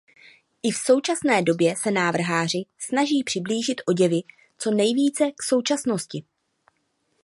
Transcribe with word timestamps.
I 0.63 0.71
v 0.71 0.77
současné 0.77 1.41
době 1.41 1.75
se 1.75 1.91
návrháři 1.91 2.63
snaží 2.79 3.23
přiblížit 3.23 3.81
oděvy 3.87 4.21
co 4.57 4.71
nejvíce 4.71 5.31
k 5.37 5.43
současnosti. 5.43 6.23